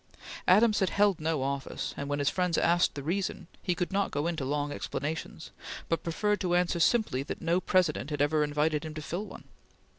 [0.47, 4.09] Adams had held no office, and when his friends asked the reason, he could not
[4.09, 5.51] go into long explanations,
[5.89, 9.43] but preferred to answer simply that no President had ever invited him to fill one.